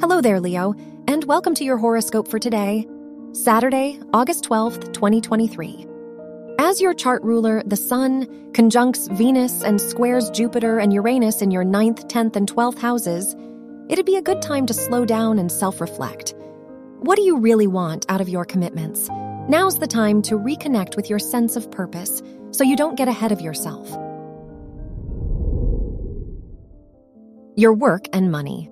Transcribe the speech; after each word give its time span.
Hello 0.00 0.20
there, 0.20 0.38
Leo, 0.38 0.76
and 1.08 1.24
welcome 1.24 1.56
to 1.56 1.64
your 1.64 1.76
horoscope 1.76 2.28
for 2.28 2.38
today, 2.38 2.86
Saturday, 3.32 3.98
August 4.12 4.44
12th, 4.44 4.92
2023. 4.92 5.88
As 6.60 6.80
your 6.80 6.94
chart 6.94 7.20
ruler, 7.24 7.64
the 7.66 7.74
Sun 7.74 8.52
conjuncts 8.52 9.08
Venus 9.08 9.64
and 9.64 9.80
squares 9.80 10.30
Jupiter 10.30 10.78
and 10.78 10.92
Uranus 10.92 11.42
in 11.42 11.50
your 11.50 11.64
9th, 11.64 12.08
10th, 12.08 12.36
and 12.36 12.48
12th 12.48 12.78
houses, 12.78 13.34
it'd 13.88 14.06
be 14.06 14.14
a 14.14 14.22
good 14.22 14.40
time 14.40 14.66
to 14.66 14.72
slow 14.72 15.04
down 15.04 15.36
and 15.36 15.50
self 15.50 15.80
reflect. 15.80 16.32
What 17.00 17.16
do 17.16 17.22
you 17.22 17.36
really 17.36 17.66
want 17.66 18.06
out 18.08 18.20
of 18.20 18.28
your 18.28 18.44
commitments? 18.44 19.08
Now's 19.48 19.80
the 19.80 19.88
time 19.88 20.22
to 20.22 20.38
reconnect 20.38 20.94
with 20.94 21.10
your 21.10 21.18
sense 21.18 21.56
of 21.56 21.72
purpose 21.72 22.22
so 22.52 22.62
you 22.62 22.76
don't 22.76 22.96
get 22.96 23.08
ahead 23.08 23.32
of 23.32 23.40
yourself. 23.40 23.90
Your 27.56 27.74
work 27.74 28.06
and 28.12 28.30
money. 28.30 28.70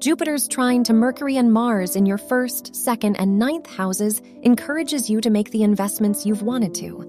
Jupiter's 0.00 0.48
trine 0.48 0.82
to 0.84 0.94
Mercury 0.94 1.36
and 1.36 1.52
Mars 1.52 1.94
in 1.94 2.06
your 2.06 2.16
first, 2.16 2.74
second, 2.74 3.16
and 3.20 3.38
ninth 3.38 3.66
houses 3.66 4.22
encourages 4.42 5.10
you 5.10 5.20
to 5.20 5.28
make 5.28 5.50
the 5.50 5.62
investments 5.62 6.24
you've 6.24 6.40
wanted 6.40 6.74
to. 6.76 7.02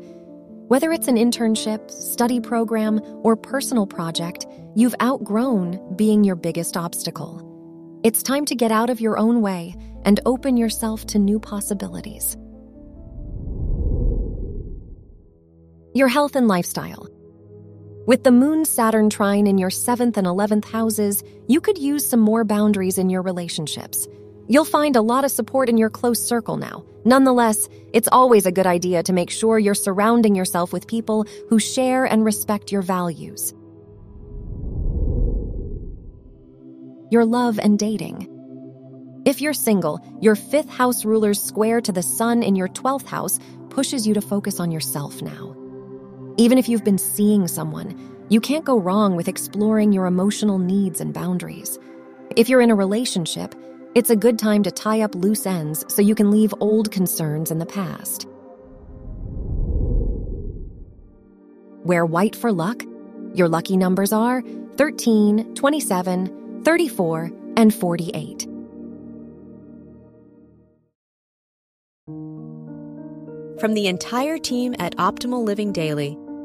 Whether 0.68 0.92
it's 0.92 1.08
an 1.08 1.16
internship, 1.16 1.90
study 1.90 2.42
program, 2.42 3.00
or 3.24 3.38
personal 3.38 3.88
project, 3.88 4.46
you've 4.76 4.96
outgrown 5.02 5.96
being 5.96 6.26
your 6.26 6.36
biggest 6.36 6.76
obstacle. 6.76 8.02
It's 8.04 8.22
time 8.22 8.44
to 8.48 8.56
get 8.56 8.74
out 8.74 8.90
of 8.90 9.00
your 9.00 9.18
own 9.18 9.42
way 9.42 9.74
and 10.04 10.20
open 10.26 10.58
yourself 10.58 11.06
to 11.08 11.20
new 11.20 11.40
possibilities. 11.40 12.36
Your 15.94 16.10
health 16.10 16.36
and 16.36 16.50
lifestyle. 16.50 17.08
With 18.12 18.26
the 18.26 18.32
Moon 18.34 18.66
Saturn 18.66 19.10
trine 19.10 19.48
in 19.48 19.58
your 19.58 19.70
7th 19.70 20.18
and 20.18 20.28
11th 20.28 20.66
houses, 20.66 21.24
you 21.48 21.62
could 21.62 21.78
use 21.78 22.06
some 22.06 22.20
more 22.20 22.44
boundaries 22.44 22.98
in 22.98 23.10
your 23.10 23.22
relationships. 23.22 24.06
You'll 24.50 24.66
find 24.66 24.98
a 24.98 25.02
lot 25.02 25.24
of 25.24 25.32
support 25.32 25.70
in 25.70 25.78
your 25.78 25.90
close 25.90 26.22
circle 26.22 26.58
now. 26.58 26.84
Nonetheless, 27.06 27.70
it's 27.94 28.10
always 28.12 28.46
a 28.46 28.52
good 28.52 28.68
idea 28.68 29.02
to 29.04 29.14
make 29.14 29.30
sure 29.30 29.60
you're 29.60 29.74
surrounding 29.74 30.36
yourself 30.36 30.74
with 30.74 30.90
people 30.90 31.26
who 31.48 31.58
share 31.58 32.04
and 32.04 32.26
respect 32.26 32.70
your 32.70 32.82
values. 32.82 33.54
Your 37.12 37.24
love 37.24 37.62
and 37.64 37.80
dating. 37.80 38.28
If 39.26 39.40
you're 39.40 39.54
single, 39.54 40.02
your 40.20 40.36
fifth 40.36 40.70
house 40.70 41.06
ruler's 41.06 41.42
square 41.42 41.80
to 41.80 41.94
the 41.94 42.04
sun 42.04 42.44
in 42.44 42.58
your 42.58 42.68
12th 42.68 43.08
house 43.08 43.40
pushes 43.70 44.06
you 44.06 44.14
to 44.16 44.22
focus 44.22 44.60
on 44.60 44.70
yourself 44.70 45.22
now. 45.22 45.61
Even 46.42 46.58
if 46.58 46.68
you've 46.68 46.84
been 46.84 46.98
seeing 46.98 47.48
someone, 47.48 47.96
you 48.30 48.42
can't 48.42 48.66
go 48.66 48.80
wrong 48.80 49.16
with 49.16 49.28
exploring 49.28 49.94
your 49.94 50.08
emotional 50.08 50.58
needs 50.58 51.00
and 51.00 51.14
boundaries. 51.14 51.78
If 52.36 52.50
you're 52.50 52.62
in 52.62 52.72
a 52.72 52.76
relationship, 52.76 53.54
it's 53.94 54.10
a 54.10 54.16
good 54.16 54.40
time 54.40 54.64
to 54.64 54.72
tie 54.72 55.02
up 55.02 55.14
loose 55.14 55.46
ends 55.46 55.86
so 55.88 56.02
you 56.02 56.16
can 56.16 56.32
leave 56.32 56.52
old 56.60 56.92
concerns 56.92 57.52
in 57.52 57.60
the 57.60 57.68
past. 57.68 58.28
Wear 61.84 62.08
white 62.08 62.36
for 62.36 62.52
luck. 62.52 62.82
Your 63.36 63.48
lucky 63.48 63.78
numbers 63.78 64.12
are 64.12 64.42
13, 64.78 65.54
27, 65.54 66.64
34, 66.64 67.32
and 67.56 67.72
48. 67.72 68.48
From 73.60 73.76
the 73.76 73.86
entire 73.86 74.40
team 74.40 74.74
at 74.80 74.96
Optimal 74.98 75.44
Living 75.44 75.72
Daily, 75.72 76.18